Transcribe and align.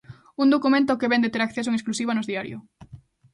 Un 0.43 0.47
documento 0.55 0.89
ao 0.91 0.99
que 1.01 1.11
vén 1.11 1.23
de 1.23 1.31
ter 1.33 1.41
acceso 1.43 1.69
en 1.69 1.75
exclusiva 1.79 2.15
Nós 2.15 2.29
Diario. 2.31 2.57